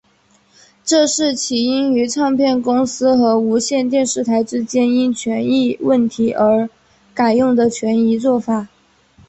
[0.83, 6.67] 这是起因于唱片公司和无线电视台之间因权益问题而
[7.13, 8.67] 改用的权宜作法。